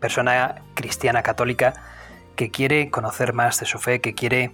[0.00, 1.74] persona cristiana católica
[2.36, 4.52] que quiere conocer más de su fe, que quiere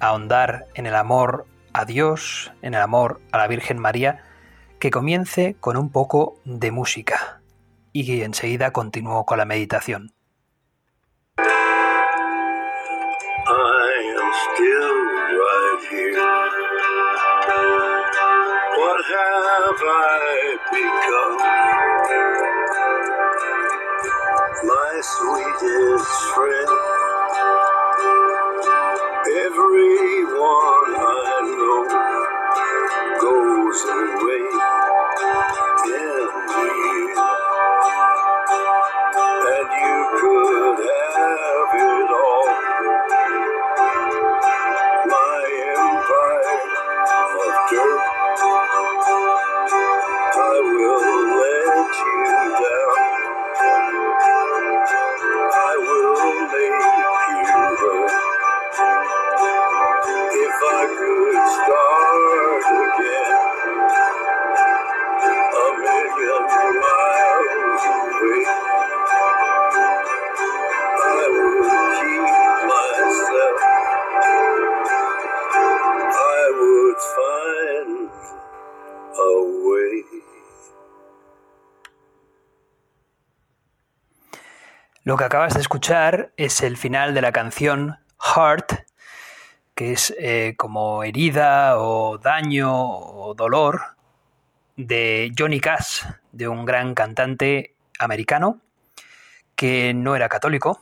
[0.00, 4.22] ahondar en el amor a Dios, en el amor a la Virgen María,
[4.78, 7.40] que comience con un poco de música.
[7.92, 10.12] Y que enseguida continúo con la meditación.
[24.66, 26.70] My sweetest friend.
[29.44, 31.84] Everyone I know
[33.20, 34.53] goes away
[85.04, 88.72] Lo que acabas de escuchar es el final de la canción Heart,
[89.74, 93.82] que es eh, como herida o daño o dolor
[94.78, 98.62] de Johnny Cash, de un gran cantante americano
[99.54, 100.80] que no era católico,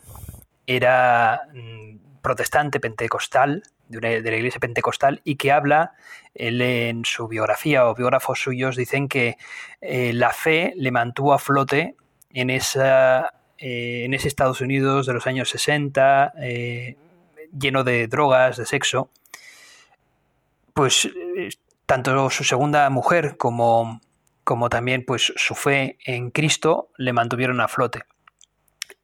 [0.68, 5.94] era mm, protestante pentecostal, de, la iglesia pentecostal, y que habla,
[6.32, 9.36] él en su biografía o biógrafos suyos dicen que
[9.80, 11.96] eh, la fe le mantuvo a flote
[12.30, 16.96] en esa eh, en ese Estados Unidos de los años 60, eh,
[17.56, 19.08] lleno de drogas, de sexo,
[20.74, 21.50] pues eh,
[21.86, 24.00] tanto su segunda mujer como,
[24.42, 28.02] como también pues, su fe en Cristo le mantuvieron a flote.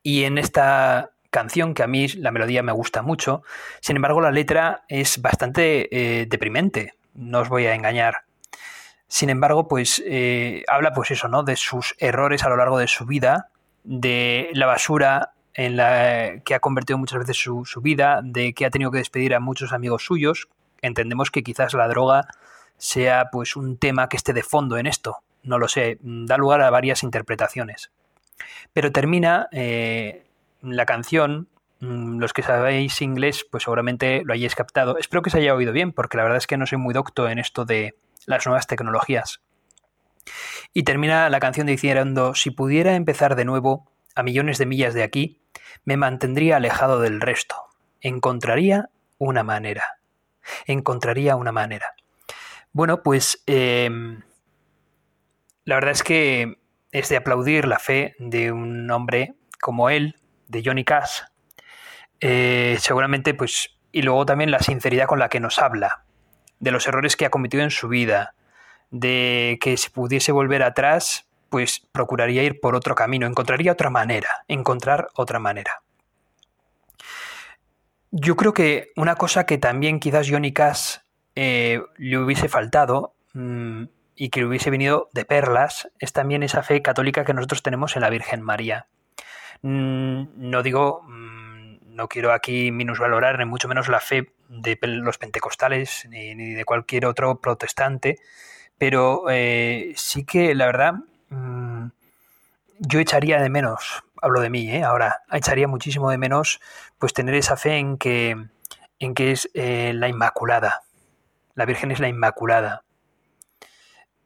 [0.02, 3.44] Y en esta canción, que a mí la melodía me gusta mucho,
[3.80, 8.22] sin embargo la letra es bastante deprimente, no os voy a engañar.
[9.06, 10.02] Sin embargo, pues
[10.66, 11.44] habla pues eso, ¿no?
[11.44, 13.50] De sus errores a lo largo de su vida,
[13.84, 18.70] de la basura en la que ha convertido muchas veces su, vida, de que ha
[18.70, 20.48] tenido que despedir a muchos amigos suyos.
[20.82, 22.28] Entendemos que quizás la droga
[22.76, 25.16] sea pues un tema que esté de fondo en esto.
[25.42, 27.90] No lo sé, da lugar a varias interpretaciones.
[28.72, 30.26] Pero termina eh,
[30.62, 31.48] la canción,
[31.80, 34.96] mm, los que sabéis inglés, pues seguramente lo hayáis captado.
[34.96, 37.28] Espero que se haya oído bien, porque la verdad es que no soy muy docto
[37.28, 37.96] en esto de
[38.26, 39.40] las nuevas tecnologías.
[40.78, 45.02] Y termina la canción diciendo, si pudiera empezar de nuevo, a millones de millas de
[45.02, 45.42] aquí,
[45.84, 47.56] me mantendría alejado del resto.
[48.00, 49.98] Encontraría una manera.
[50.66, 51.94] Encontraría una manera.
[52.70, 54.22] Bueno, pues em,
[55.64, 56.60] la verdad es que
[56.92, 60.14] es de aplaudir la fe de un hombre como él,
[60.46, 61.22] de Johnny Cash.
[62.20, 66.04] Eh, seguramente, pues, y luego también la sinceridad con la que nos habla,
[66.60, 68.36] de los errores que ha cometido en su vida,
[68.90, 74.28] de que si pudiese volver atrás, pues procuraría ir por otro camino, encontraría otra manera,
[74.48, 75.82] encontrar otra manera.
[78.10, 80.96] Yo creo que una cosa que también quizás Johnny Cash
[81.34, 83.84] eh, le hubiese faltado mm,
[84.16, 87.96] y que le hubiese venido de perlas es también esa fe católica que nosotros tenemos
[87.96, 88.86] en la Virgen María.
[89.62, 95.18] Mm, no digo, mm, no quiero aquí minusvalorar ni mucho menos la fe de los
[95.18, 98.18] pentecostales ni de cualquier otro protestante,
[98.78, 100.94] pero eh, sí que la verdad
[101.30, 101.88] mm,
[102.78, 104.84] yo echaría de menos, hablo de mí, ¿eh?
[104.84, 106.60] ahora echaría muchísimo de menos
[106.98, 108.36] pues tener esa fe en que,
[108.98, 110.82] en que es eh, la Inmaculada,
[111.54, 112.84] la Virgen es la Inmaculada.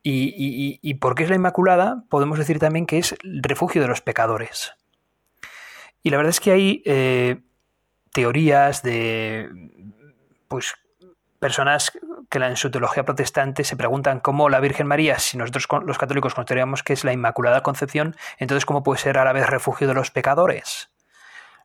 [0.04, 3.86] Y, y, y, porque es la Inmaculada, podemos decir también que es el refugio de
[3.86, 4.74] los pecadores.
[6.02, 7.40] Y la verdad es que hay eh,
[8.12, 9.48] teorías de
[10.48, 10.74] pues
[11.38, 11.92] personas
[12.32, 16.32] que en su teología protestante se preguntan cómo la Virgen María, si nosotros los católicos
[16.32, 19.92] consideramos que es la Inmaculada Concepción, entonces cómo puede ser a la vez refugio de
[19.92, 20.90] los pecadores.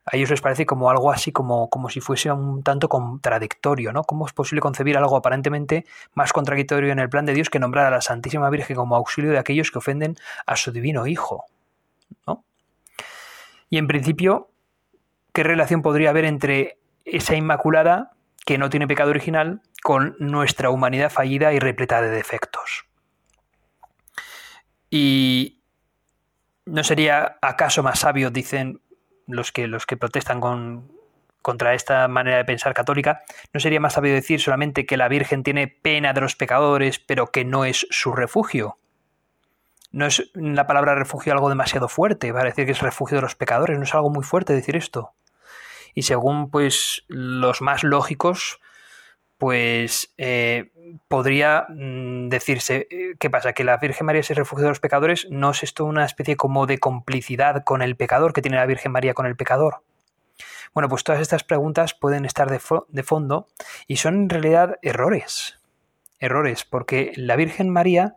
[0.06, 4.04] A ellos les parece como algo así, como, como si fuese un tanto contradictorio, ¿no?
[4.04, 7.86] ¿Cómo es posible concebir algo aparentemente más contradictorio en el plan de Dios que nombrar
[7.86, 11.46] a la Santísima Virgen como auxilio de aquellos que ofenden a su divino Hijo?
[12.26, 12.44] ¿no?
[13.70, 14.50] Y en principio,
[15.32, 18.12] ¿qué relación podría haber entre esa Inmaculada,
[18.46, 22.84] que no tiene pecado original, con nuestra humanidad fallida y repleta de defectos?
[24.90, 25.64] Y
[26.66, 28.82] ¿no sería acaso más sabio, dicen
[29.28, 30.92] los que, los que protestan con,
[31.42, 33.22] contra esta manera de pensar católica,
[33.54, 37.28] ¿no sería más sabio decir solamente que la Virgen tiene pena de los pecadores, pero
[37.28, 38.80] que no es su refugio?
[39.94, 43.36] ¿No es la palabra refugio algo demasiado fuerte para decir que es refugio de los
[43.36, 43.78] pecadores?
[43.78, 45.14] ¿No es algo muy fuerte decir esto?
[45.94, 48.60] Y según pues los más lógicos,
[49.38, 50.72] pues eh,
[51.08, 53.54] podría mm, decirse, eh, ¿qué pasa?
[53.54, 55.28] ¿Que la Virgen María es el refugio de los pecadores?
[55.30, 58.92] ¿No es esto una especie como de complicidad con el pecador que tiene la Virgen
[58.92, 59.84] María con el pecador?
[60.74, 63.48] Bueno, pues todas estas preguntas pueden estar de, de fondo
[63.88, 65.60] y son en realidad errores.
[66.20, 68.16] Errores, porque la Virgen María,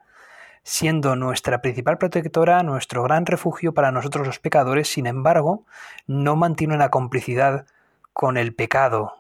[0.62, 5.66] siendo nuestra principal protectora, nuestro gran refugio para nosotros los pecadores, sin embargo,
[6.06, 7.66] no mantiene una complicidad
[8.12, 9.14] con el pecado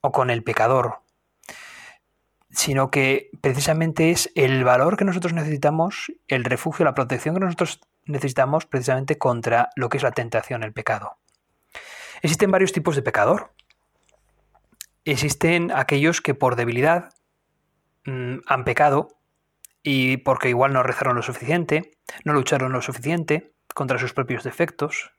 [0.00, 1.01] o con el pecador,
[2.52, 7.80] sino que precisamente es el valor que nosotros necesitamos, el refugio, la protección que nosotros
[8.04, 11.16] necesitamos precisamente contra lo que es la tentación, el pecado.
[12.20, 13.52] Existen varios tipos de pecador.
[15.04, 17.14] Existen aquellos que por debilidad
[18.04, 19.08] mm, han pecado
[19.82, 25.10] y porque igual no rezaron lo suficiente, no lucharon lo suficiente contra sus propios defectos.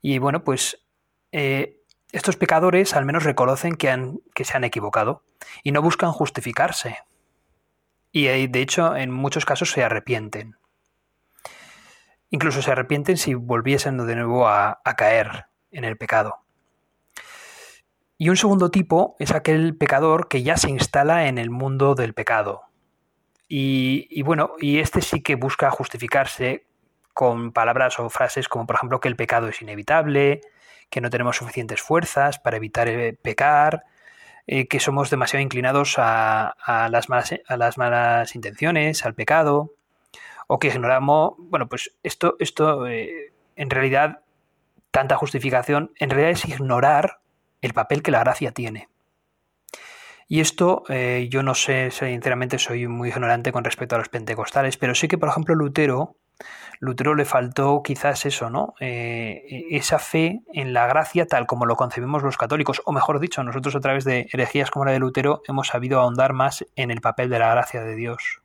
[0.00, 0.86] Y bueno, pues
[1.32, 1.83] eh,
[2.14, 5.24] estos pecadores al menos reconocen que, han, que se han equivocado
[5.64, 6.98] y no buscan justificarse.
[8.12, 10.56] Y eh, de hecho en muchos casos se arrepienten.
[12.30, 16.44] Incluso se arrepienten si volviesen de nuevo a, caer en el pecado.
[18.16, 22.14] Y un segundo tipo es aquel pecador que ya se instala en el mundo del
[22.14, 22.62] pecado.
[23.48, 26.66] Y, y, bueno, y este sí que busca justificarse
[27.12, 30.40] con palabras o frases como por ejemplo que el pecado es inevitable,
[30.94, 33.82] que no tenemos suficientes fuerzas para evitar eh, pecar,
[34.46, 36.54] eh, que somos demasiado inclinados a,
[36.88, 39.72] las malas, a las malas intenciones, al pecado,
[40.46, 44.20] o que ignoramos, bueno, pues esto, esto eh, en realidad,
[44.92, 47.18] tanta justificación, en realidad es ignorar
[47.60, 48.88] el papel que la gracia tiene.
[50.28, 50.84] Y esto
[51.28, 55.18] yo no sé, sinceramente soy muy ignorante con respecto a los pentecostales, pero sé que,
[55.18, 56.16] por ejemplo, Lutero
[56.80, 58.74] Lutero le faltó quizás eso, ¿no?
[58.80, 63.42] Eh, esa fe en la gracia tal como lo concebimos los católicos, o mejor dicho,
[63.42, 67.00] nosotros a través de herejías como la de Lutero hemos sabido ahondar más en el
[67.00, 68.42] papel de la gracia de Dios.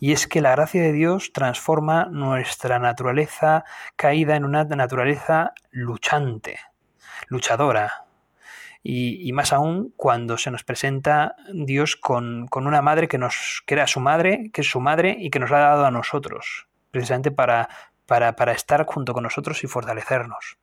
[0.00, 3.64] Y es que la gracia de Dios transforma nuestra naturaleza
[3.96, 6.58] caída en una naturaleza luchante,
[7.28, 8.04] luchadora,
[8.80, 13.74] y, más aún cuando se nos presenta Dios con, con, una madre que nos que
[13.74, 16.67] era su madre, que es su madre y que nos la ha dado a nosotros
[16.90, 17.68] precisamente para,
[18.06, 20.58] para, estar junto con nosotros y fortalecernos.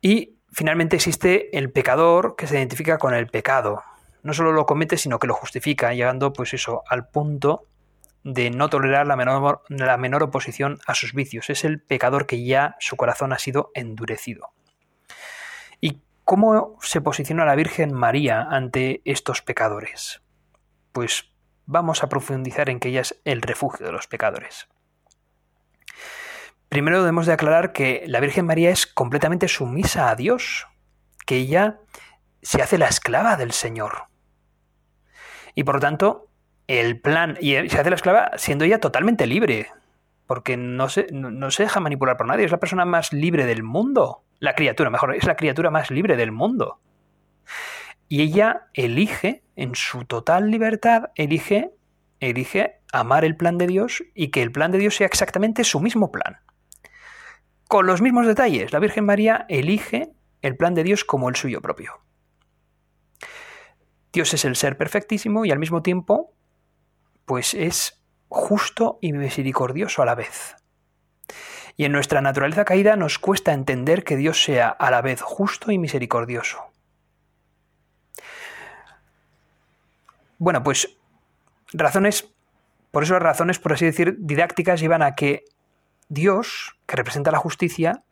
[0.00, 3.82] Y finalmente existe el pecador que se identifica con el pecado.
[4.22, 7.66] No solo lo comete, sino que lo justifica, llegando pues eso al punto
[8.22, 11.48] de no tolerar la menor, la menor oposición a sus vicios.
[11.48, 14.52] Es el pecador que ya su corazón ha sido endurecido.
[15.80, 20.22] ¿Y cómo se posiciona la Virgen María ante estos pecadores?
[20.92, 21.30] Pues
[21.70, 24.68] vamos a profundizar en que ella es el refugio de los pecadores.
[26.68, 30.66] Primero debemos de aclarar que la Virgen María es completamente sumisa a Dios,
[31.26, 31.78] que ella
[32.42, 34.06] se hace la esclava del Señor.
[35.54, 36.28] Y por lo tanto,
[36.66, 39.68] el plan, y se hace la esclava siendo ella totalmente libre,
[40.26, 43.62] porque no se, no se deja manipular por nadie, es la persona más libre del
[43.62, 46.80] mundo, la criatura, mejor, es la criatura más libre del mundo.
[48.12, 51.70] Y ella elige, en su total libertad, elige,
[52.18, 55.78] elige amar el plan de Dios y que el plan de Dios sea exactamente su
[55.78, 56.40] mismo plan.
[57.68, 60.10] Con los mismos detalles, la Virgen María elige
[60.42, 62.00] el plan de Dios como el suyo propio.
[64.12, 66.34] Dios es el ser perfectísimo y al mismo tiempo,
[67.26, 70.56] pues es justo y misericordioso a la vez.
[71.76, 75.70] Y en nuestra naturaleza caída nos cuesta entender que Dios sea a la vez justo
[75.70, 76.69] y misericordioso.
[80.40, 80.96] Bueno, pues
[81.74, 82.32] razones,
[82.90, 85.44] por eso las razones, por así decir, didácticas llevan a que
[86.08, 88.04] Dios, que representa la justicia,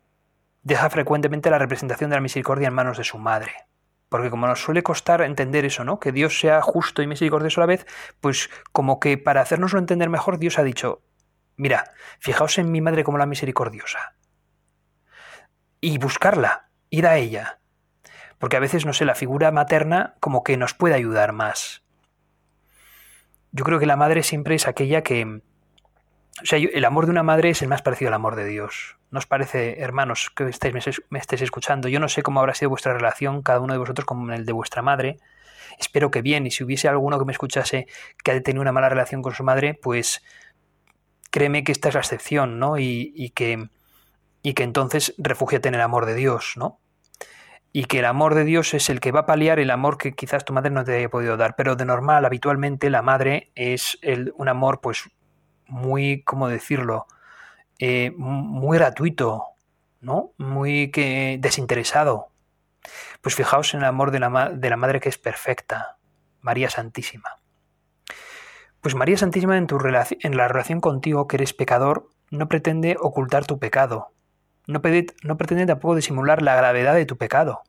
[0.63, 3.53] deja frecuentemente la representación de la misericordia en manos de su madre.
[4.11, 6.01] Porque como nos suele costar entender eso, ¿no?
[6.01, 7.87] Que Dios sea justo y misericordioso a la vez,
[8.21, 11.01] pues como que para hacernoslo entender mejor, Dios ha dicho,
[11.57, 14.17] mira, fijaos en mi madre como la misericordiosa.
[15.81, 17.61] Y buscarla, ir a ella.
[18.37, 21.88] Porque a veces, no sé, la figura materna como que nos puede ayudar más.
[23.53, 25.41] Yo creo que la madre siempre es aquella que,
[26.43, 28.97] o sea, el amor de una madre es el más parecido al amor de Dios.
[29.11, 31.89] ¿No os parece, hermanos, que estéis, me estéis escuchando?
[31.89, 34.53] Yo no sé cómo habrá sido vuestra relación, cada uno de vosotros, con el de
[34.53, 35.19] vuestra madre.
[35.79, 37.87] Espero que bien, y si hubiese alguno que me escuchase
[38.23, 40.23] que ha tenido una mala relación con su madre, pues
[41.31, 42.79] créeme que esta es la excepción, ¿no?
[42.79, 43.69] Y, que,
[44.43, 46.81] y que entonces refúgiate en el amor de Dios, ¿no?
[47.73, 50.15] Y que el amor de Dios es el que va a paliar el amor que
[50.15, 51.55] quizás tu madre no te haya podido dar.
[51.57, 55.11] Pero de normal, habitualmente, la madre es el, un amor, pues,
[55.67, 57.07] muy, ¿cómo decirlo?
[57.79, 59.45] Eh, muy gratuito,
[60.01, 60.33] ¿no?
[60.39, 62.29] Muy que desinteresado.
[63.21, 65.99] Pues fijaos en el amor de la, de la Madre que es perfecta,
[66.41, 67.37] María Santísima.
[68.81, 73.45] Pues María Santísima en, tu en la relación contigo, que eres pecador, no pretende ocultar
[73.45, 74.13] tu pecado,
[74.69, 77.63] no, pretende tampoco disimular la gravedad de tu pecado,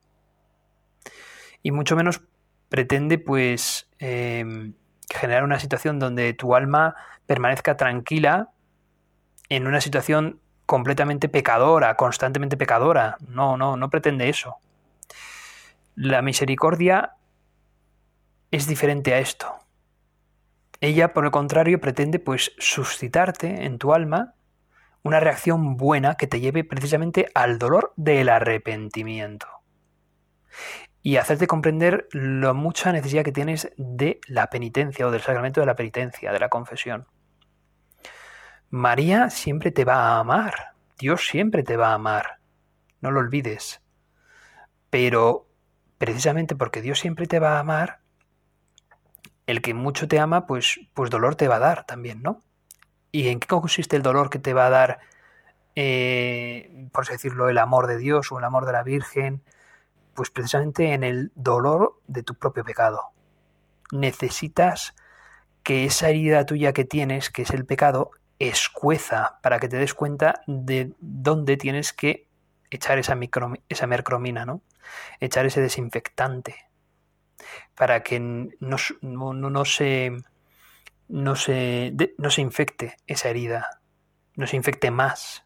[1.63, 2.22] y mucho menos
[2.68, 4.74] pretende pues em,
[5.10, 8.50] generar una situación donde tu alma permanezca tranquila
[9.50, 13.18] en una situación completamente pecadora, constantemente pecadora.
[13.27, 14.58] No, no, no pretende eso.
[15.96, 17.13] La misericordia
[18.51, 19.51] es diferente a esto.
[20.82, 24.36] Ella, por el contrario, pretende pues suscitarte en tu alma
[25.03, 29.48] una reacción buena que te lleve precisamente al dolor del arrepentimiento
[31.01, 35.65] y hacerte comprender la mucha necesidad que tienes de la penitencia o del sacramento de
[35.65, 37.08] la penitencia, de la confesión.
[38.70, 42.39] María siempre te va a amar, Dios siempre te va a amar,
[43.01, 43.82] no lo olvides.
[44.89, 45.48] Pero
[45.98, 48.01] precisamente porque Dios siempre te va a amar,
[49.48, 52.41] el que mucho te ama, pues, pues dolor te va a dar también, ¿no?
[53.12, 55.00] ¿Y en qué consiste el dolor que te va a dar,
[55.75, 59.42] eh, por así decirlo, el amor de Dios o el amor de la Virgen?
[60.13, 63.12] Pues precisamente en el dolor de tu propio pecado.
[63.92, 64.96] Necesitas
[65.63, 69.94] que esa herida tuya que tienes, que es el pecado, escueza para que te des
[69.94, 72.28] cuenta de dónde tienes que
[72.70, 74.62] echar esa, mercromina, ¿no?
[75.20, 76.56] Echar ese desinfectante
[77.75, 80.18] para que no, no, se,
[81.10, 83.82] no, se, no se infecte esa herida,
[84.36, 85.46] no se infecte más.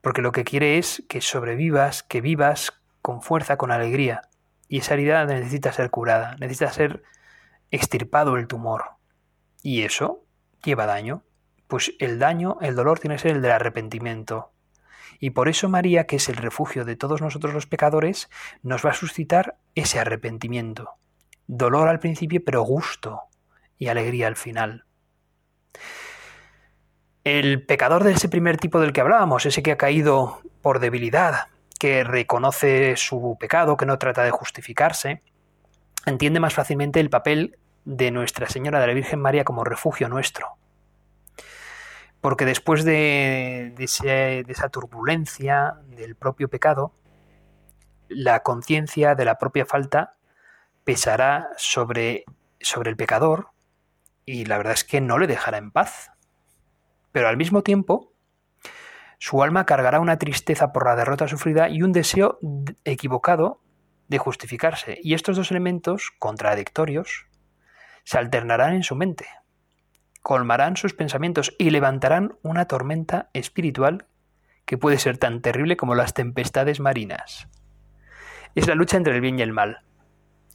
[0.00, 4.22] Porque lo que quiere es que sobrevivas, que vivas con fuerza, con alegría.
[4.68, 7.02] Y esa herida necesita ser curada, necesita ser
[7.72, 8.84] extirpado el tumor.
[9.62, 10.24] Y eso
[10.62, 11.24] lleva daño
[11.70, 14.52] pues el daño, el dolor tiene que ser el del arrepentimiento.
[15.20, 18.28] Y por eso María, que es el refugio de todos nosotros los pecadores,
[18.62, 20.90] nos va a suscitar ese arrepentimiento.
[21.46, 23.22] Dolor al principio, pero gusto
[23.80, 24.84] y alegría al final.
[27.24, 31.48] El pecador de ese primer tipo del que hablábamos, ese que ha caído por debilidad,
[31.78, 35.22] que reconoce su pecado, que no trata de justificarse,
[36.04, 40.48] entiende más fácilmente el papel de Nuestra Señora de la Virgen María como refugio nuestro,
[42.20, 46.92] porque después de, esa turbulencia del propio pecado,
[48.08, 50.16] la conciencia de la propia falta
[50.84, 52.24] pesará sobre,
[52.60, 53.48] sobre el pecador
[54.24, 56.12] y la verdad es que no le dejará en paz.
[57.12, 58.12] Pero al mismo tiempo,
[59.18, 62.38] su alma cargará una tristeza por la derrota sufrida y un deseo
[62.84, 63.62] equivocado
[64.08, 64.98] de justificarse.
[65.02, 67.26] Y estos dos elementos contradictorios
[68.04, 69.26] se alternarán en su mente
[70.22, 74.06] colmarán sus pensamientos y levantarán una tormenta espiritual
[74.64, 77.48] que puede ser tan terrible como las tempestades marinas.
[78.54, 79.82] Es la lucha entre el bien y el mal,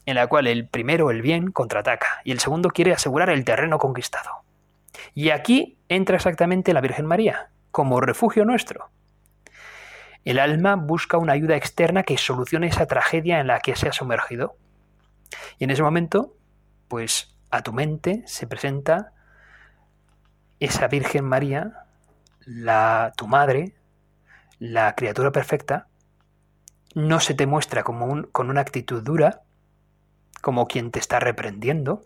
[0.05, 3.77] en la cual el primero, el bien, contraataca y el segundo quiere asegurar el terreno
[3.77, 4.43] conquistado.
[5.13, 8.89] Y aquí entra exactamente la Virgen María, como refugio nuestro.
[10.23, 13.93] El alma busca una ayuda externa que solucione esa tragedia en la que se ha
[13.93, 14.57] sumergido.
[15.59, 16.35] Y en ese momento,
[16.87, 19.13] pues a tu mente se presenta
[20.59, 21.85] esa Virgen María,
[22.45, 23.75] la, tu madre,
[24.59, 25.87] la criatura perfecta,
[26.95, 29.43] no se te muestra como un, con una actitud dura,
[30.45, 32.03] como quien te está reprendiendo,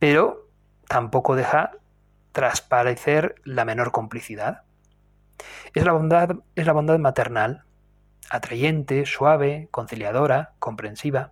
[0.00, 0.50] pero
[0.88, 1.70] tampoco deja
[2.32, 4.62] transparecer la menor complicidad.
[5.72, 7.62] Es la bondad, es la bondad maternal,
[8.28, 11.30] atrayente, suave, conciliadora, comprensiva.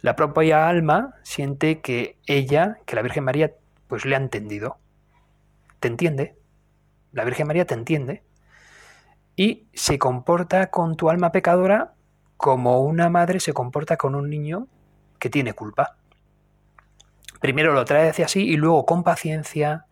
[0.00, 3.52] La propia alma siente que ella, que la Virgen María,
[3.86, 4.78] pues le ha entendido.
[5.78, 6.38] Te entiende.
[7.12, 8.22] La Virgen María te entiende.
[9.36, 11.96] Y se comporta con tu alma pecadora
[12.40, 14.66] como una madre se comporta con un niño
[15.18, 15.98] que tiene culpa.
[17.38, 19.84] Primero lo trae hacia sí y luego con paciencia,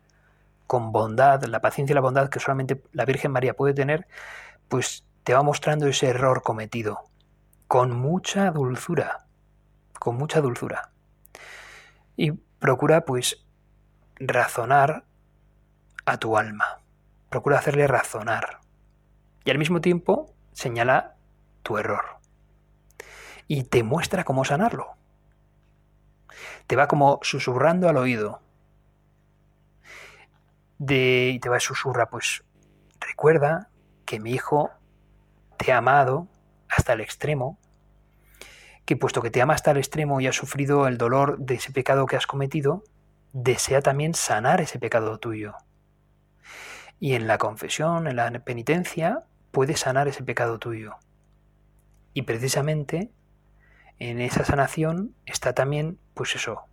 [0.67, 4.07] con bondad, la paciencia y la bondad que solamente la Virgen María puede tener,
[4.69, 7.05] pues te va mostrando ese error cometido,
[7.67, 9.27] con mucha dulzura,
[9.99, 10.91] con mucha dulzura.
[12.17, 13.45] Y procura pues
[14.17, 15.05] razonar
[16.07, 16.81] a tu alma,
[17.29, 18.61] procura hacerle razonar.
[19.45, 21.17] Y al mismo tiempo señala
[21.63, 22.18] tu error.
[23.49, 24.95] Y te muestra cómo sanarlo.
[26.69, 28.41] Te va como susurrando al oído.
[30.79, 32.45] Y te va a susurrar, pues
[33.01, 33.71] recuerda
[34.05, 34.71] que mi hijo
[35.57, 36.29] te ha amado
[36.69, 37.59] hasta el extremo,
[38.85, 41.73] que puesto que te ama hasta el extremo y ha sufrido el dolor de ese
[41.73, 42.85] pecado que has cometido,
[43.33, 45.55] desea también sanar ese pecado tuyo.
[47.01, 50.97] Y en la confesión, en la penitencia, puede sanar ese pecado tuyo.
[52.15, 53.11] Y precisamente
[53.99, 56.65] en esa sanación está también, pues eso,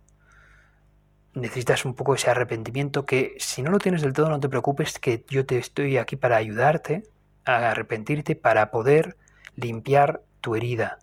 [1.34, 4.98] necesitas un poco ese arrepentimiento que si no lo tienes del todo no te preocupes,
[4.98, 7.02] que yo te estoy aquí para ayudarte
[7.44, 9.16] a arrepentirte, para poder
[9.54, 10.98] limpiar tu herida.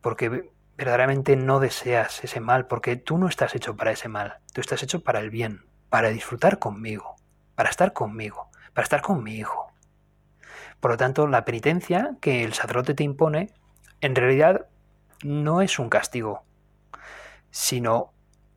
[0.00, 4.60] Porque verdaderamente no deseas ese mal, porque tú no estás hecho para ese mal, tú
[4.60, 7.16] estás hecho para el bien, para disfrutar conmigo,
[7.54, 9.72] para estar conmigo, para estar con mi hijo.
[10.80, 13.52] Por lo tanto, la penitencia que el sacerdote te impone,
[14.00, 14.66] en realidad
[15.22, 16.44] no es un castigo,
[17.50, 18.12] sino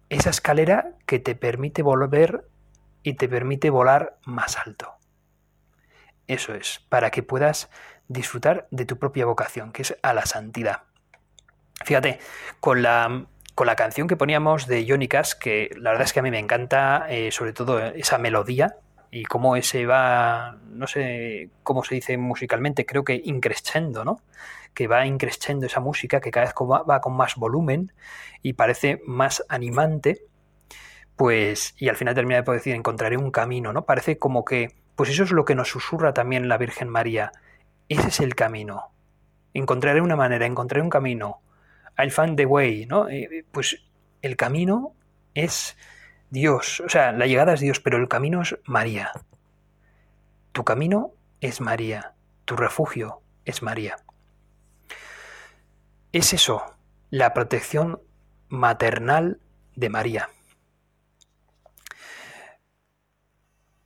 [0.10, 2.48] esa escalera que te permite volver
[3.04, 4.96] y te permite volar más alto.
[6.28, 7.70] Eso es, para que puedas
[8.08, 10.84] disfrutar de tu propia vocación, que es a la santidad.
[11.84, 12.20] Fíjate,
[12.60, 16.20] con la, con la canción que poníamos de Johnny Cash, que la verdad es que
[16.20, 18.78] a mí me encanta, eh, sobre todo esa melodía
[19.12, 24.22] y cómo ese va, no sé cómo se dice musicalmente, creo que increscendo, ¿no?
[24.76, 27.92] Que va increscendo esa música, que cada vez va con más volumen
[28.44, 30.28] y parece más animante,
[31.16, 33.86] pues, y al final termina de decir, encontraré un camino, ¿no?
[33.86, 37.32] Parece como que, pues eso es lo que nos susurra también la Virgen María.
[37.90, 38.92] Ese es el camino.
[39.54, 41.42] Encontraré una manera, encontraré un camino.
[41.98, 43.08] I'll find the way, ¿no?
[43.52, 43.82] Pues
[44.22, 44.94] el camino
[45.34, 45.78] es
[46.30, 49.12] Dios, o sea, la llegada es Dios, pero el camino es María.
[50.52, 53.98] Tu camino es María, tu refugio es María.
[56.16, 56.64] Es eso,
[57.10, 58.00] la protección
[58.48, 59.42] maternal
[59.76, 60.30] de María.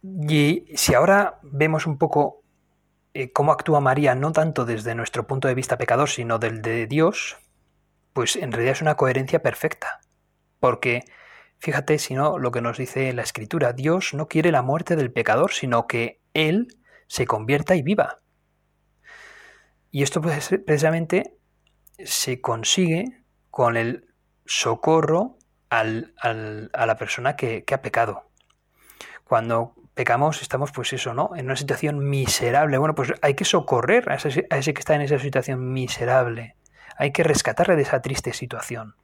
[0.03, 2.43] Y si ahora vemos un poco
[3.15, 6.85] eh, cómo actúa María, no tanto desde nuestro punto de vista pecador, sino del de
[6.85, 7.37] Dios,
[8.13, 9.99] pues en realidad es una coherencia perfecta.
[10.59, 11.05] Porque,
[11.57, 15.11] fíjate, si no, lo que nos dice la Escritura, Dios no quiere la muerte del
[15.11, 16.67] pecador, sino que Él
[17.07, 18.21] se convierta y viva.
[19.89, 21.38] Y esto pues, precisamente
[22.05, 24.13] se consigue con el
[24.45, 25.37] socorro
[25.69, 28.29] al, a la persona que, que ha pecado.
[29.23, 31.31] Cuando pecamos, estamos pues eso, ¿no?
[31.35, 32.77] En una situación miserable.
[32.77, 36.55] Bueno, pues hay que socorrer a ese, a ese, que está en esa situación miserable.
[36.97, 38.95] Hay que rescatarle de esa triste situación.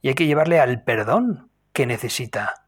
[0.00, 2.66] Y hay que llevarle al perdón que necesita.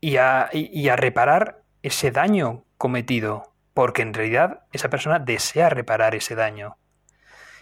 [0.00, 3.52] Y a, y a reparar ese daño cometido.
[3.74, 6.78] Porque en realidad esa persona desea reparar ese daño.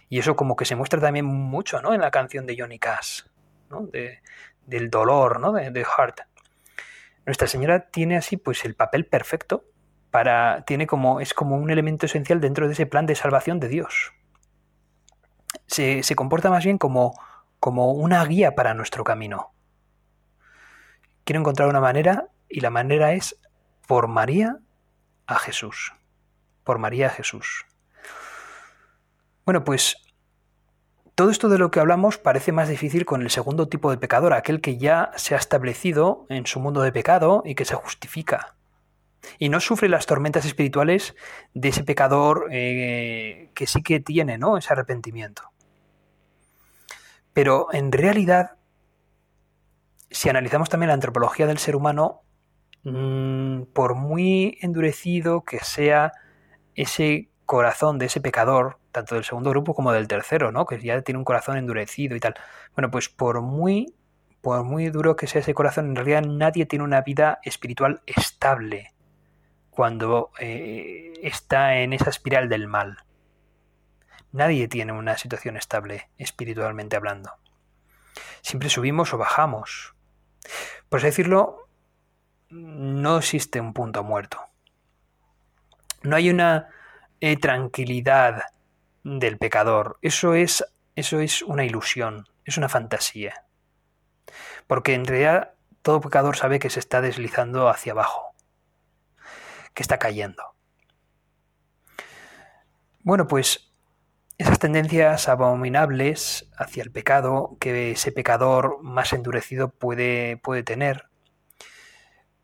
[0.09, 1.94] Y eso como que se muestra también mucho, ¿no?
[1.94, 3.23] En la canción de Johnny Cash,
[3.71, 3.87] ¿no?
[3.87, 4.21] De,
[4.66, 5.53] del dolor, ¿no?
[5.53, 6.21] De, de Heart.
[7.27, 9.64] Nuestra Señora tiene así pues el papel perfecto
[10.11, 13.68] para tiene como es como un elemento esencial dentro de ese plan de salvación de
[13.68, 14.12] Dios.
[15.66, 17.18] Se, se comporta más bien como,
[17.61, 19.53] como una guía para nuestro camino.
[21.25, 23.38] Quiero encontrar una manera y la manera es
[23.87, 24.59] por María
[25.27, 25.92] a Jesús.
[26.64, 27.66] Por María a Jesús.
[29.48, 29.96] Bueno, pues
[31.14, 34.34] todo esto de lo que hablamos parece más difícil con el segundo tipo de pecador,
[34.34, 38.56] aquel que ya se ha establecido en su mundo de pecado y que se justifica.
[39.38, 41.16] Y no sufre las tormentas espirituales
[41.54, 44.58] de ese pecador eh, que sí que tiene ¿no?
[44.58, 45.44] ese arrepentimiento.
[47.32, 48.58] Pero en realidad,
[50.11, 52.20] si analizamos también la antropología del ser humano,
[52.82, 56.12] mm, por muy endurecido que sea
[56.74, 60.66] ese corazón de ese pecador, tanto del segundo grupo como del tercero, ¿no?
[60.66, 62.34] Que ya tiene un corazón endurecido y tal.
[62.74, 63.94] Bueno, pues por muy,
[64.40, 68.92] por muy duro que sea ese corazón, en realidad nadie tiene una vida espiritual estable
[69.70, 72.98] cuando eh, está en esa espiral del mal.
[74.32, 77.30] Nadie tiene una situación estable espiritualmente hablando.
[78.42, 79.94] Siempre subimos o bajamos.
[80.88, 81.68] Por así decirlo,
[82.50, 84.40] no existe un punto muerto.
[86.02, 86.68] No hay una
[87.20, 88.42] eh, tranquilidad
[89.09, 89.99] del pecador.
[90.03, 93.44] Eso es, eso es una ilusión, es una fantasía.
[94.66, 98.35] Porque en realidad todo pecador sabe que se está deslizando hacia abajo,
[99.73, 100.42] que está cayendo.
[103.01, 103.73] Bueno, pues
[104.37, 111.09] esas tendencias abominables hacia el pecado que ese pecador más endurecido puede, puede tener,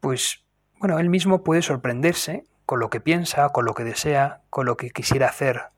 [0.01, 0.45] pues
[0.79, 4.77] bueno, él mismo puede sorprenderse con lo que piensa, con lo que desea, con lo
[4.77, 5.74] que quisiera hacer.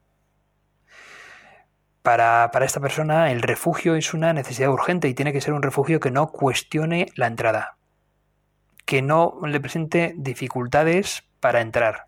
[2.06, 5.62] Para, para, esta persona el refugio es una necesidad urgente y tiene que ser un
[5.62, 7.78] refugio que no cuestione la entrada,
[8.84, 12.06] que no le presente dificultades para entrar.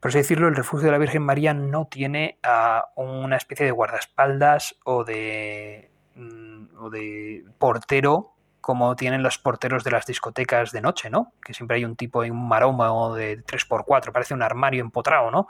[0.00, 3.72] Por así decirlo, el refugio de la Virgen María no tiene a una especie de
[3.72, 8.36] guardaespaldas o de, mm, o de portero
[8.70, 11.32] como tienen los porteros de las discotecas de noche, ¿no?
[11.44, 15.48] Que siempre hay un tipo, un maroma de 3x4, parece un armario empotrado, ¿no?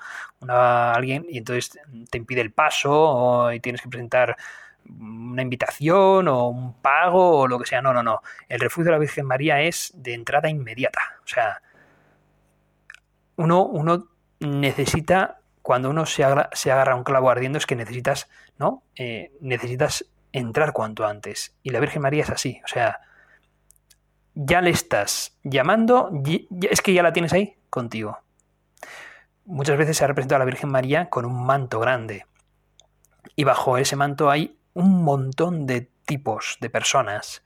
[0.48, 1.78] Alguien, y entonces
[2.08, 4.38] te impide el paso y tienes que presentar
[4.86, 7.82] una invitación o un pago o lo que sea.
[7.82, 8.22] No, no, no.
[8.48, 11.02] El refugio de la Virgen María es de entrada inmediata.
[11.22, 11.60] O sea,
[13.36, 18.30] uno, uno necesita, cuando uno se agarra, se agarra un clavo ardiendo, es que necesitas,
[18.56, 18.82] ¿no?
[18.96, 21.54] Eh, necesitas entrar cuanto antes.
[21.62, 23.00] Y la Virgen María es así, o sea,
[24.42, 26.10] ya le estás llamando,
[26.62, 28.18] es que ya la tienes ahí contigo.
[29.44, 32.24] Muchas veces se ha representado a la Virgen María con un manto grande.
[33.36, 37.42] Y bajo ese manto hay un montón de tipos de personas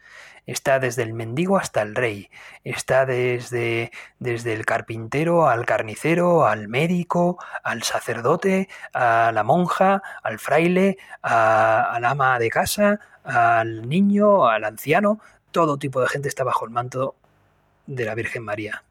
[0.46, 2.30] está desde el mendigo hasta el rey,
[2.64, 10.38] está desde, desde el carpintero al carnicero, al médico, al sacerdote, a la monja, al
[10.38, 15.20] fraile, al ama de casa, al niño, al anciano,
[15.54, 17.14] todo tipo de gente está bajo el manto
[17.86, 18.82] de la Virgen María.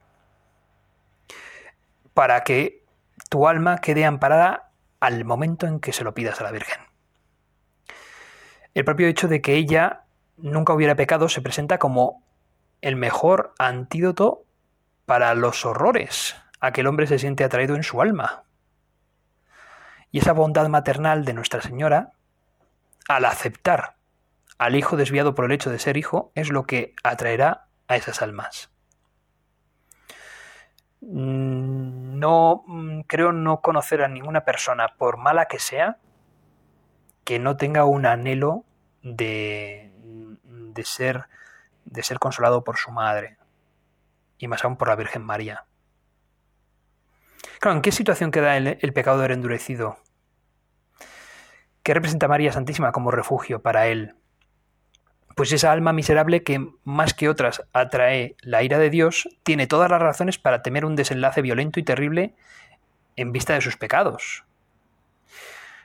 [2.14, 2.86] Para que
[3.30, 4.72] tu alma quede amparada
[5.02, 6.82] al momento en que se lo pidas a la Virgen.
[8.74, 10.04] El propio hecho de que ella
[10.38, 12.24] nunca hubiera pecado se presenta como
[12.80, 14.46] el mejor antídoto
[15.06, 18.44] para los horrores a que el hombre se siente atraído en su alma.
[20.12, 22.14] Y esa bondad maternal de Nuestra Señora,
[23.10, 23.93] al aceptar
[24.64, 28.22] al hijo desviado por el hecho de ser hijo, es lo que atraerá a esas
[28.22, 28.72] almas.
[31.02, 35.98] Mm, no mm, creo no conocer a ninguna persona, por mala que sea,
[37.26, 38.64] que no tenga un anhelo
[39.02, 39.92] de,
[40.46, 41.26] de ser,
[41.84, 43.36] de ser consolado por su madre,
[44.38, 45.66] y más aún por la Virgen María.
[47.60, 49.98] Claro, ¿en qué situación queda el, el pecador endurecido?
[51.84, 54.16] ¿Qué representa María Santísima como refugio para él?
[55.36, 59.90] Pues esa alma miserable que, más que otras, atrae la ira de Dios, tiene todas
[59.90, 62.34] las razones para temer un desenlace violento y terrible
[63.16, 64.44] en vista de sus pecados.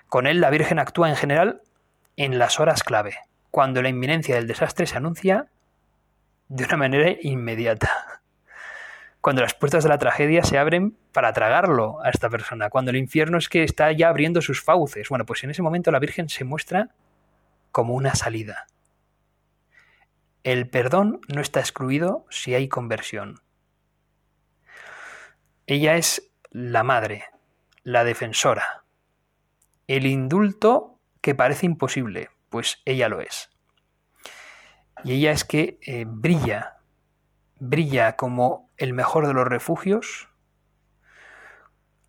[0.08, 1.62] Con él la Virgen actúa en general
[2.16, 3.16] en las horas clave,
[3.50, 5.46] cuando la inminencia del desastre se anuncia
[6.48, 8.20] de una manera inmediata.
[9.20, 12.70] Cuando las puertas de la tragedia se abren para tragarlo a esta persona.
[12.70, 15.08] Cuando el infierno es que está ya abriendo sus fauces.
[15.08, 16.88] Bueno, pues en ese momento la Virgen se muestra
[17.72, 18.66] como una salida.
[20.48, 23.42] El perdón no está excluido si hay conversión.
[25.66, 27.26] Ella es la madre,
[27.82, 28.82] la defensora.
[29.88, 33.50] El indulto que parece imposible, pues ella lo es.
[35.04, 36.78] Y ella es que eh, brilla,
[37.58, 40.30] brilla como el mejor de los refugios,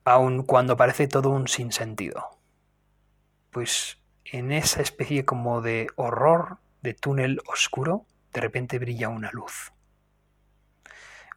[0.05, 2.39] aun cuando parece todo un sinsentido.
[3.49, 9.73] Pues en esa especie como de horror, de túnel oscuro, de repente brilla una luz.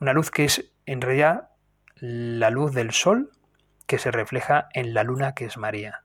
[0.01, 1.51] Una luz que es en realidad
[1.97, 3.31] la luz del sol
[3.87, 6.05] que se refleja en la luna que es María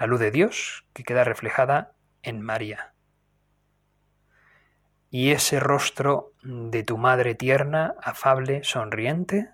[0.00, 2.94] la luz de Dios que queda reflejada en María.
[5.10, 9.50] Y ese rostro de tu madre tierna, afable, sonriente,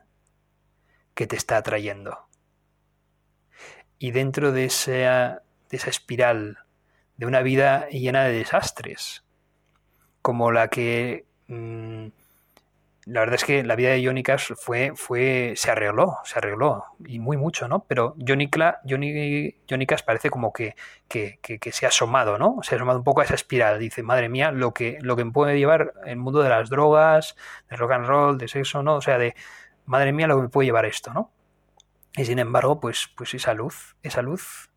[1.15, 2.29] que te está atrayendo.
[3.99, 6.59] Y dentro de esa, de esa espiral
[7.17, 9.26] de una vida llena de desastres,
[10.27, 12.07] como la que mm,
[13.05, 14.25] la verdad es que la vida de Johnny
[14.57, 17.85] fue, fue, se arregló, se arregló, y muy mucho, ¿no?
[17.87, 20.75] Pero Johnny, Cash parece como que,
[21.07, 21.39] que,
[21.71, 22.59] se ha asomado, ¿no?
[22.63, 23.79] Se ha asomado un poco a esa espiral.
[23.79, 27.37] Dice, madre mía, lo que, lo que me puede llevar el mundo de las drogas,
[27.71, 28.97] de rock and roll, de sexo, ¿no?
[28.97, 29.37] O sea, de,
[29.85, 31.31] madre mía, lo que me puede llevar esto, ¿no?
[32.17, 34.71] Y sin embargo, pues, pues esa luz, esa luz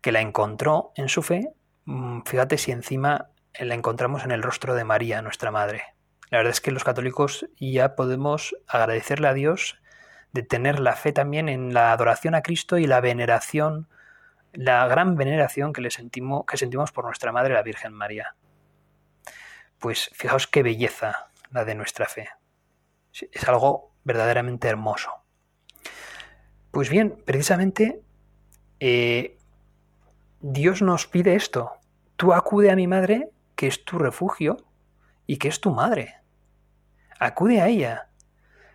[0.00, 1.52] que la encontró en su fe,
[1.86, 5.82] mm, fíjate si encima la encontramos en el rostro de María, nuestra madre.
[6.30, 9.78] La verdad es que los católicos ya podemos agradecerle a Dios
[10.32, 13.88] de tener la fe también en la adoración a Cristo y la veneración,
[14.52, 18.34] la gran veneración que, le sentimos, que sentimos por nuestra Madre la Virgen María.
[19.78, 22.28] Pues fijaos qué belleza la de nuestra fe.
[23.12, 25.10] Es algo verdaderamente hermoso.
[26.70, 28.00] Pues bien, precisamente
[28.80, 29.36] eh,
[30.40, 31.72] Dios nos pide esto.
[32.16, 33.31] Tú acude a mi madre,
[33.62, 34.56] que es tu refugio
[35.24, 36.16] y que es tu madre.
[37.20, 38.08] Acude a ella.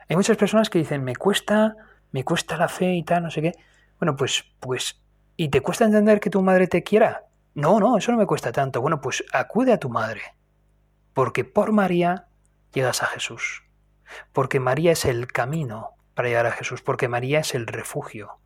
[0.07, 1.75] Hay muchas personas que dicen, me cuesta,
[2.13, 3.51] me cuesta la fe y tal, no sé qué.
[3.99, 5.03] Bueno, pues, pues,
[5.35, 7.25] ¿y te cuesta entender que tu madre te quiera?
[7.53, 8.79] No, no, eso no me cuesta tanto.
[8.79, 10.21] Bueno, pues acude a tu madre.
[11.13, 12.29] Porque por María
[12.71, 13.65] llegas a Jesús.
[14.31, 18.39] Porque María es el camino para llegar a Jesús, porque María es el refugio.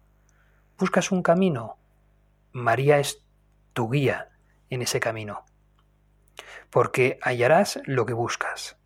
[0.80, 1.78] Buscas un camino,
[2.52, 3.28] María es
[3.74, 4.32] tu guía
[4.72, 5.46] en ese camino,
[6.72, 8.78] porque hallarás lo que buscas.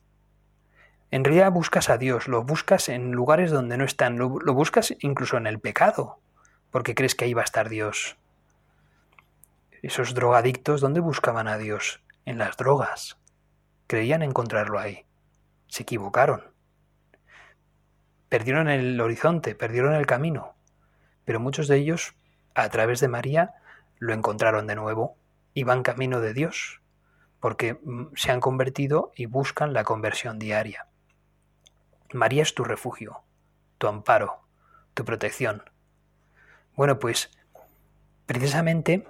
[1.12, 5.38] En realidad buscas a Dios, lo buscas en lugares donde no están, lo, buscas incluso
[5.38, 6.20] en el pecado,
[6.72, 8.18] porque crees que ahí va a estar Dios.
[9.82, 12.04] Esos drogadictos, ¿dónde buscaban a Dios?
[12.26, 13.18] En las drogas.
[13.88, 15.06] Creían encontrarlo ahí.
[15.68, 16.44] Se equivocaron.
[18.30, 20.56] Perdieron el horizonte, perdieron el camino,
[21.24, 22.16] pero muchos de ellos,
[22.56, 23.54] a través de María,
[24.00, 25.18] lo encontraron de nuevo
[25.54, 26.82] y van camino de Dios,
[27.46, 30.88] porque mm, se han convertido y buscan la conversión diaria.
[32.12, 33.22] María es tu refugio,
[33.78, 34.40] tu amparo,
[34.96, 35.62] tu protección.
[36.76, 37.30] Bueno, pues
[38.26, 39.08] precisamente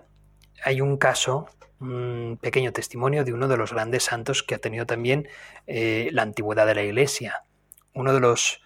[0.65, 1.47] hay un caso,
[1.79, 5.29] un pequeño testimonio de uno de los grandes santos que ha tenido también
[5.65, 7.45] eh, la antigüedad de la Iglesia,
[7.93, 8.61] uno de los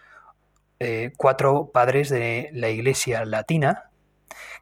[0.79, 3.91] eh, cuatro padres de la Iglesia latina,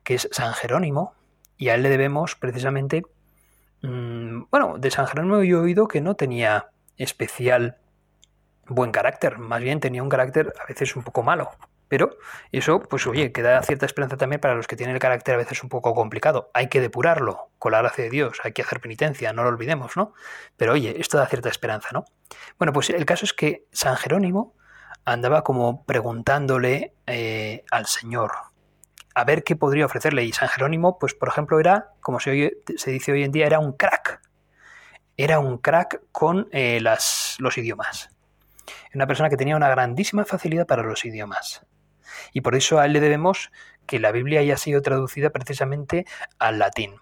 [0.03, 1.13] que es San Jerónimo,
[1.55, 3.03] y a él le debemos precisamente,
[3.81, 7.77] mm, bueno, de San Jerónimo yo he oído que no tenía especial
[8.67, 11.51] buen carácter, más bien tenía un carácter a veces un poco malo.
[11.87, 12.17] Pero
[12.51, 15.37] eso, pues oye, que da cierta esperanza también para los que tienen el carácter a
[15.37, 16.51] veces un poco complicado.
[16.53, 19.95] Hay que depurarlo con la gracia de Dios, hay que hacer penitencia, no lo olvidemos,
[19.95, 20.13] ¿no?
[20.57, 22.05] Pero oye, esto da cierta esperanza, ¿no?
[22.57, 24.53] Bueno, pues el caso es que San Jerónimo
[25.05, 28.31] andaba como preguntándole eh, al Señor
[29.17, 30.23] a ver qué podría ofrecerle.
[30.25, 33.73] Y San Jerónimo, pues por ejemplo, era, como se, dice hoy en día, era un
[33.73, 34.21] crack.
[35.17, 38.11] Era un crack con eh, las, los idiomas.
[38.93, 41.65] Una persona que tenía una grandísima facilidad para los idiomas.
[42.31, 43.51] Y por eso a él le debemos
[43.87, 46.05] que la Biblia haya sido traducida precisamente
[46.37, 46.97] al latín.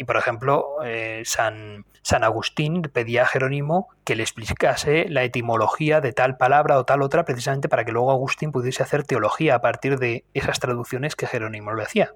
[0.00, 6.00] Y por ejemplo, eh, San, San Agustín pedía a Jerónimo que le explicase la etimología
[6.00, 9.60] de tal palabra o tal otra, precisamente para que luego Agustín pudiese hacer teología a
[9.60, 12.14] partir de esas traducciones que Jerónimo le hacía.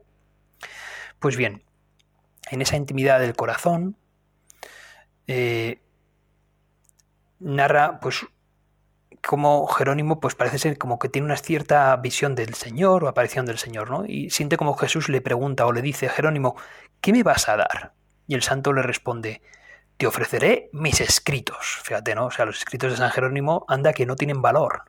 [1.18, 1.62] Pues bien,
[2.51, 3.99] en esa intimidad del corazón,
[5.27, 5.83] eh,
[7.38, 8.25] narra pues
[9.26, 13.46] como Jerónimo pues parece ser como que tiene una cierta visión del Señor o aparición
[13.46, 14.04] del Señor, ¿no?
[14.06, 16.56] Y siente como Jesús le pregunta o le dice, Jerónimo,
[17.00, 17.94] ¿qué me vas a dar?
[18.26, 19.42] Y el santo le responde,
[19.96, 21.80] te ofreceré mis escritos.
[21.84, 22.26] Fíjate, ¿no?
[22.26, 24.84] O sea, los escritos de San Jerónimo anda que no tienen valor.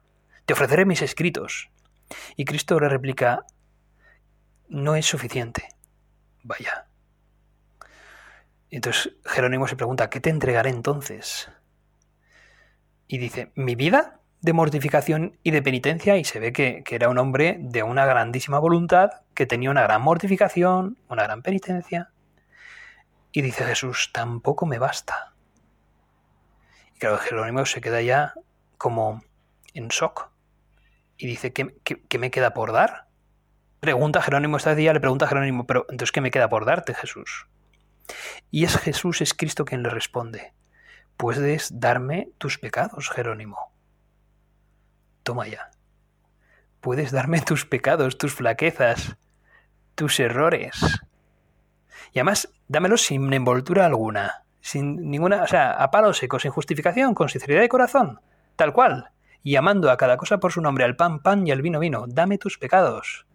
[0.45, 1.69] Te ofreceré mis escritos.
[2.36, 3.45] Y Cristo le replica,
[4.67, 5.69] no es suficiente.
[6.43, 6.88] Vaya.
[8.69, 11.50] Entonces Jerónimo se pregunta, ¿qué te entregaré entonces?
[13.08, 14.19] Y dice, ¿mi vida?
[14.46, 18.06] De mortificación y de penitencia y se ve que, que, era un hombre de una
[18.06, 22.12] grandísima voluntad, que tenía una gran mortificación, una gran penitencia.
[23.32, 25.34] Y dice Jesús, tampoco me basta.
[26.94, 28.36] Y claro, Jerónimo se queda ya
[28.78, 29.24] como
[29.74, 30.30] en shock.
[31.18, 33.08] Y dice, ¿qué, qué, me queda por dar?
[33.80, 36.94] Pregunta Jerónimo esta día, le pregunta a Jerónimo, pero entonces, ¿qué me queda por darte,
[36.94, 37.48] Jesús?
[38.52, 40.54] Y es Jesús, es Cristo quien le responde,
[41.18, 43.75] puedes darme tus pecados, Jerónimo.
[45.26, 45.72] Toma ya.
[46.82, 49.18] Puedes darme tus pecados, tus flaquezas,
[49.96, 51.02] tus errores.
[52.14, 57.16] Y además, dámelos sin envoltura alguna, sin ninguna, o sea, a palo seco, sin justificación,
[57.16, 58.22] con sinceridad de corazón,
[58.56, 59.10] tal cual,
[59.42, 62.06] y amando a cada cosa por su nombre, al pan, pan y al vino, vino.
[62.08, 63.26] Dame tus pecados.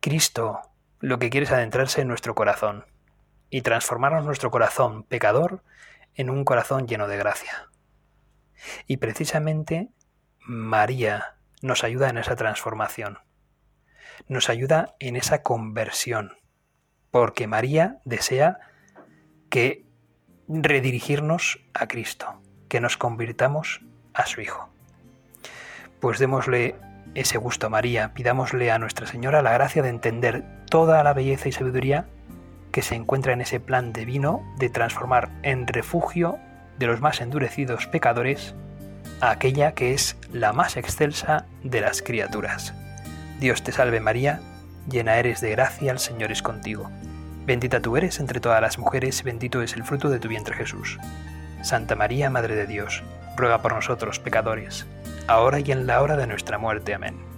[0.00, 0.60] Cristo
[1.00, 2.84] lo que quiere es adentrarse en nuestro corazón
[3.48, 5.62] y transformarnos nuestro corazón pecador
[6.14, 7.71] en un corazón lleno de gracia.
[8.86, 9.88] Y precisamente
[10.40, 13.18] María nos ayuda en esa transformación,
[14.28, 16.36] nos ayuda en esa conversión.
[17.10, 18.58] Porque María desea
[19.50, 19.86] que
[20.48, 23.82] redirigirnos a Cristo, que nos convirtamos
[24.14, 24.70] a su Hijo.
[26.00, 26.76] Pues démosle
[27.14, 31.48] ese gusto a María, pidámosle a Nuestra Señora la gracia de entender toda la belleza
[31.48, 32.06] y sabiduría
[32.72, 36.38] que se encuentra en ese plan divino de transformar en refugio
[36.78, 38.54] de los más endurecidos pecadores
[39.20, 42.74] a aquella que es la más excelsa de las criaturas.
[43.40, 44.40] Dios te salve María,
[44.88, 46.90] llena eres de gracia, el Señor es contigo.
[47.46, 50.98] Bendita tú eres entre todas las mujeres bendito es el fruto de tu vientre Jesús.
[51.62, 53.02] Santa María, Madre de Dios,
[53.36, 54.86] ruega por nosotros pecadores,
[55.26, 56.94] ahora y en la hora de nuestra muerte.
[56.94, 57.31] Amén.